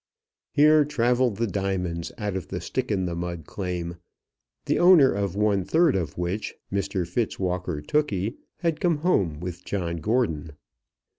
[0.51, 3.97] Here travelled the diamonds of the Stick in the Mud claim,
[4.65, 9.97] the owner of one third of which, Mr Fitzwalker Tookey, had come home with John
[9.97, 10.53] Gordon.